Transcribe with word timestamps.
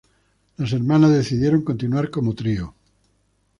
Las 0.57 0.73
hermanas 0.73 1.11
decidieron 1.11 1.61
continuar 1.61 2.09
como 2.09 2.33
trío. 2.33 2.73